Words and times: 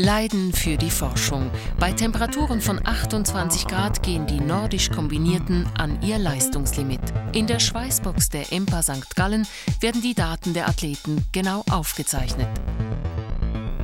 Leiden 0.00 0.54
für 0.54 0.78
die 0.78 0.88
Forschung. 0.90 1.50
Bei 1.78 1.92
Temperaturen 1.92 2.62
von 2.62 2.80
28 2.82 3.66
Grad 3.66 4.02
gehen 4.02 4.26
die 4.26 4.40
nordisch 4.40 4.90
Kombinierten 4.90 5.68
an 5.76 6.00
ihr 6.00 6.18
Leistungslimit. 6.18 7.00
In 7.32 7.46
der 7.46 7.58
Schweißbox 7.58 8.30
der 8.30 8.50
EMPA 8.50 8.82
St. 8.82 9.14
Gallen 9.14 9.46
werden 9.80 10.00
die 10.00 10.14
Daten 10.14 10.54
der 10.54 10.68
Athleten 10.68 11.26
genau 11.32 11.64
aufgezeichnet. 11.70 12.48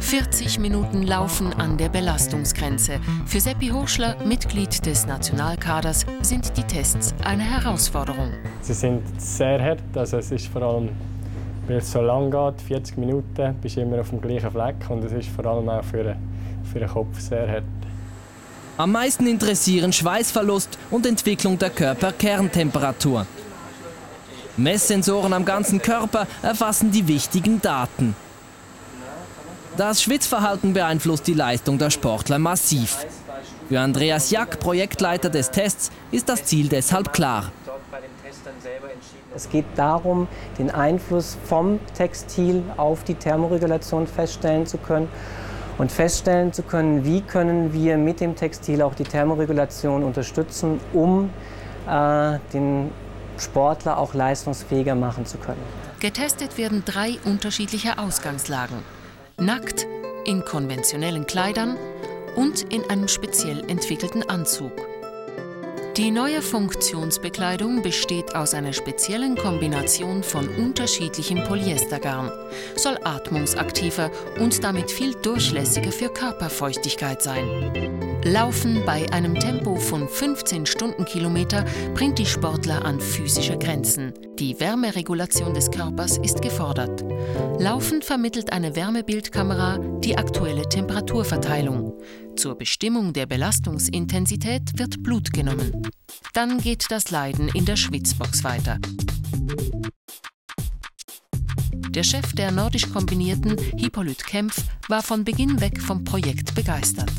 40 0.00 0.58
Minuten 0.58 1.02
Laufen 1.02 1.52
an 1.52 1.76
der 1.76 1.90
Belastungsgrenze. 1.90 2.98
Für 3.26 3.40
Seppi 3.40 3.68
Hochschler, 3.68 4.16
Mitglied 4.24 4.86
des 4.86 5.06
Nationalkaders, 5.06 6.06
sind 6.22 6.56
die 6.56 6.62
Tests 6.62 7.14
eine 7.24 7.42
Herausforderung. 7.42 8.32
Sie 8.62 8.74
sind 8.74 9.02
sehr 9.20 9.62
hart, 9.62 9.82
also 9.94 10.16
es 10.16 10.30
ist 10.30 10.46
vor 10.46 10.62
allem 10.62 10.88
weil 11.66 11.78
es 11.78 11.90
so 11.90 12.00
lang 12.00 12.30
geht, 12.30 12.60
40 12.62 12.96
Minuten, 12.98 13.54
bist 13.60 13.76
du 13.76 13.80
immer 13.80 14.00
auf 14.00 14.10
dem 14.10 14.20
gleichen 14.20 14.50
Fleck 14.50 14.76
und 14.88 15.04
es 15.04 15.12
ist 15.12 15.28
vor 15.28 15.46
allem 15.46 15.68
auch 15.68 15.82
für, 15.84 16.16
für 16.72 16.78
den 16.78 16.88
Kopf 16.88 17.18
sehr 17.18 17.48
hart. 17.48 17.64
Am 18.78 18.92
meisten 18.92 19.26
interessieren 19.26 19.92
Schweißverlust 19.92 20.78
und 20.90 21.06
Entwicklung 21.06 21.58
der 21.58 21.70
Körperkerntemperatur. 21.70 23.26
Messsensoren 24.58 25.32
am 25.32 25.44
ganzen 25.44 25.80
Körper 25.80 26.26
erfassen 26.42 26.90
die 26.90 27.08
wichtigen 27.08 27.60
Daten. 27.60 28.14
Das 29.76 30.02
Schwitzverhalten 30.02 30.72
beeinflusst 30.72 31.26
die 31.26 31.34
Leistung 31.34 31.78
der 31.78 31.90
Sportler 31.90 32.38
massiv. 32.38 33.04
Für 33.68 33.80
Andreas 33.80 34.30
Jack, 34.30 34.60
Projektleiter 34.60 35.28
des 35.28 35.50
Tests, 35.50 35.90
ist 36.12 36.28
das 36.28 36.44
Ziel 36.44 36.68
deshalb 36.68 37.12
klar. 37.12 37.52
Es 39.36 39.50
geht 39.50 39.66
darum, 39.76 40.26
den 40.58 40.70
Einfluss 40.70 41.36
vom 41.44 41.78
Textil 41.94 42.62
auf 42.78 43.04
die 43.04 43.14
Thermoregulation 43.14 44.06
feststellen 44.06 44.66
zu 44.66 44.78
können 44.78 45.08
und 45.76 45.92
feststellen 45.92 46.54
zu 46.54 46.62
können, 46.62 47.04
wie 47.04 47.20
können 47.20 47.74
wir 47.74 47.98
mit 47.98 48.20
dem 48.20 48.34
Textil 48.34 48.80
auch 48.80 48.94
die 48.94 49.04
Thermoregulation 49.04 50.02
unterstützen, 50.02 50.80
um 50.94 51.30
äh, 51.86 52.38
den 52.54 52.90
Sportler 53.38 53.98
auch 53.98 54.14
leistungsfähiger 54.14 54.94
machen 54.94 55.26
zu 55.26 55.36
können. 55.36 55.60
Getestet 56.00 56.56
werden 56.56 56.82
drei 56.86 57.16
unterschiedliche 57.24 57.98
Ausgangslagen. 57.98 58.78
Nackt, 59.38 59.86
in 60.24 60.44
konventionellen 60.44 61.26
Kleidern 61.26 61.76
und 62.36 62.72
in 62.72 62.88
einem 62.88 63.08
speziell 63.08 63.68
entwickelten 63.68 64.28
Anzug. 64.28 64.72
Die 65.96 66.10
neue 66.10 66.42
Funktionsbekleidung 66.42 67.80
besteht 67.80 68.34
aus 68.34 68.52
einer 68.52 68.74
speziellen 68.74 69.34
Kombination 69.34 70.22
von 70.22 70.46
unterschiedlichem 70.46 71.42
Polyestergarn, 71.44 72.30
soll 72.76 72.98
atmungsaktiver 73.02 74.10
und 74.38 74.62
damit 74.62 74.90
viel 74.90 75.14
durchlässiger 75.14 75.90
für 75.90 76.10
Körperfeuchtigkeit 76.10 77.22
sein. 77.22 78.20
Laufen 78.24 78.82
bei 78.84 79.10
einem 79.10 79.38
Tempo 79.40 79.76
von 79.76 80.06
15 80.06 80.66
Stundenkilometer 80.66 81.64
bringt 81.94 82.18
die 82.18 82.26
Sportler 82.26 82.84
an 82.84 83.00
physische 83.00 83.56
Grenzen. 83.56 84.12
Die 84.38 84.60
Wärmeregulation 84.60 85.54
des 85.54 85.70
Körpers 85.70 86.18
ist 86.18 86.42
gefordert. 86.42 87.04
Laufen 87.58 88.02
vermittelt 88.02 88.52
eine 88.52 88.76
Wärmebildkamera 88.76 89.78
die 90.00 90.18
aktuelle 90.18 90.68
Temperaturverteilung. 90.68 91.94
Zur 92.36 92.58
Bestimmung 92.58 93.14
der 93.14 93.24
Belastungsintensität 93.24 94.78
wird 94.78 95.02
Blut 95.02 95.32
genommen. 95.32 95.88
Dann 96.34 96.58
geht 96.58 96.84
das 96.90 97.10
Leiden 97.10 97.48
in 97.54 97.64
der 97.64 97.76
Schwitzbox 97.76 98.44
weiter. 98.44 98.78
Der 101.88 102.02
Chef 102.02 102.34
der 102.34 102.52
nordisch 102.52 102.92
kombinierten 102.92 103.56
Hippolyt 103.78 104.26
Kempf 104.26 104.62
war 104.88 105.02
von 105.02 105.24
Beginn 105.24 105.62
weg 105.62 105.80
vom 105.80 106.04
Projekt 106.04 106.54
begeistert. 106.54 107.10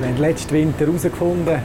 Wir 0.00 0.08
haben 0.08 0.16
letzten 0.16 0.54
Winter 0.54 0.86
herausgefunden, 0.86 1.60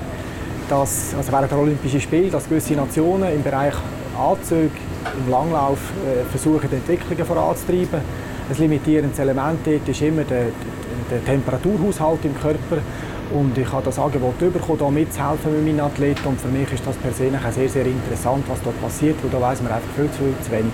dass 0.69 1.13
also 1.13 1.31
während 1.31 1.49
der 1.49 1.59
Olympischen 1.59 2.01
Spiele 2.01 2.29
dass 2.29 2.49
gewisse 2.49 2.73
Nationen 2.73 3.33
im 3.33 3.41
Bereich 3.41 3.75
Anzüge 4.17 4.71
im 5.17 5.31
Langlauf 5.31 5.79
äh, 6.05 6.25
versuchen, 6.29 6.71
Entwicklungen 6.73 7.25
voranzutreiben. 7.25 8.01
Ein 8.49 8.57
limitierendes 8.57 9.17
Element 9.19 9.59
dort 9.65 9.87
ist 9.87 10.01
immer 10.01 10.25
der, 10.25 10.47
der 11.11 11.23
Temperaturhaushalt 11.23 12.25
im 12.25 12.35
Körper. 12.39 12.81
Und 13.33 13.57
ich 13.57 13.71
habe 13.71 13.83
das 13.83 13.97
Angebot 13.99 14.39
bekommen, 14.39 14.79
hier 14.79 14.91
mitzuhelfen 14.91 15.53
mit 15.53 15.75
meinen 15.75 15.79
Athleten. 15.79 16.27
Und 16.27 16.41
für 16.41 16.47
mich 16.47 16.71
ist 16.71 16.85
das 16.85 16.95
persönlich 16.97 17.41
sehr, 17.53 17.69
sehr 17.69 17.85
interessant, 17.85 18.43
was 18.47 18.61
dort 18.63 18.81
passiert, 18.81 19.15
weil 19.23 19.29
da 19.29 19.39
weiß 19.39 19.61
man 19.61 19.71
einfach 19.71 19.89
viel 19.95 20.09
zu, 20.11 20.33
zu 20.43 20.51
wenig. 20.51 20.73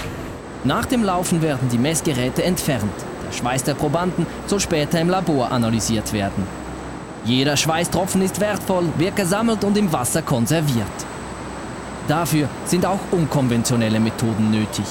Nach 0.64 0.86
dem 0.86 1.04
Laufen 1.04 1.42
werden 1.42 1.70
die 1.72 1.78
Messgeräte 1.78 2.44
entfernt. 2.44 2.92
Der 3.28 3.34
Schweiß 3.34 3.64
der 3.64 3.74
Probanden 3.74 4.26
soll 4.48 4.60
später 4.60 5.00
im 5.00 5.10
Labor 5.10 5.52
analysiert 5.52 6.14
werden. 6.14 6.44
Jeder 7.26 7.58
Schweißtropfen 7.58 8.22
ist 8.22 8.40
wertvoll, 8.40 8.86
wird 8.98 9.16
gesammelt 9.16 9.64
und 9.64 9.78
im 9.78 9.92
Wasser 9.92 10.22
konserviert. 10.22 10.88
Dafür 12.08 12.48
sind 12.66 12.86
auch 12.86 13.00
unkonventionelle 13.12 14.00
Methoden 14.00 14.50
nötig. 14.50 14.86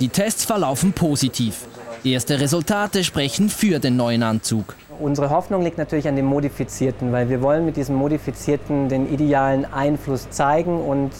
Die 0.00 0.08
Tests 0.08 0.46
verlaufen 0.46 0.94
positiv. 0.94 1.66
Erste 2.04 2.40
Resultate 2.40 3.04
sprechen 3.04 3.50
für 3.50 3.78
den 3.78 3.96
neuen 3.96 4.22
Anzug. 4.22 4.74
Unsere 4.98 5.28
Hoffnung 5.28 5.62
liegt 5.62 5.76
natürlich 5.76 6.08
an 6.08 6.16
dem 6.16 6.24
Modifizierten, 6.24 7.12
weil 7.12 7.28
wir 7.28 7.42
wollen 7.42 7.66
mit 7.66 7.76
diesem 7.76 7.96
Modifizierten 7.96 8.88
den 8.88 9.12
idealen 9.12 9.66
Einfluss 9.66 10.30
zeigen 10.30 10.80
und 10.80 11.10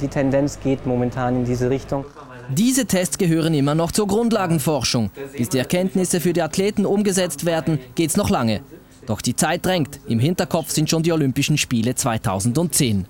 die 0.00 0.08
Tendenz 0.08 0.58
geht 0.60 0.86
momentan 0.86 1.36
in 1.36 1.44
diese 1.44 1.68
Richtung. 1.68 2.06
Diese 2.48 2.86
Tests 2.86 3.18
gehören 3.18 3.52
immer 3.52 3.74
noch 3.74 3.92
zur 3.92 4.06
Grundlagenforschung. 4.06 5.10
Bis 5.36 5.50
die 5.50 5.58
Erkenntnisse 5.58 6.20
für 6.20 6.32
die 6.32 6.42
Athleten 6.42 6.86
umgesetzt 6.86 7.44
werden, 7.44 7.78
geht 7.94 8.10
es 8.10 8.16
noch 8.16 8.30
lange. 8.30 8.62
Doch 9.06 9.20
die 9.20 9.36
Zeit 9.36 9.66
drängt. 9.66 10.00
Im 10.06 10.18
Hinterkopf 10.18 10.70
sind 10.70 10.88
schon 10.88 11.02
die 11.02 11.12
Olympischen 11.12 11.58
Spiele 11.58 11.94
2010. 11.94 13.06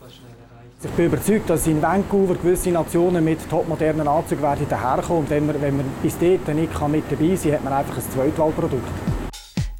Ich 0.82 0.90
bin 0.92 1.06
überzeugt, 1.06 1.50
dass 1.50 1.66
in 1.66 1.82
Vancouver 1.82 2.34
gewisse 2.36 2.70
Nationen 2.70 3.22
mit 3.22 3.50
topmodernen 3.50 4.08
Anzügen 4.08 4.42
werden 4.42 4.66
daherkommen. 4.66 5.24
Und 5.24 5.30
wenn 5.30 5.44
man, 5.44 5.60
wenn 5.60 5.76
man 5.76 5.86
bis 6.02 6.14
dahin 6.18 6.40
nicht 6.56 6.88
mit 6.88 7.04
dabei 7.10 7.36
sein 7.36 7.42
kann, 7.42 7.52
hat 7.52 7.64
man 7.64 7.72
einfach 7.74 7.96
ein 7.98 8.10
Zweitwahlprodukt. 8.10 8.88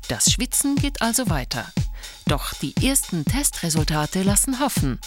Das 0.09 0.31
Schwitzen 0.31 0.77
geht 0.77 1.00
also 1.00 1.31
weiter. 1.31 1.65
Doch 2.27 2.53
die 2.53 2.75
ersten 2.87 3.25
Testresultate 3.25 4.22
lassen 4.22 4.61
hoffen. 4.61 4.99